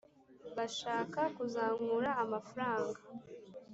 [0.57, 2.99] Bashaka kuzankura amafaranga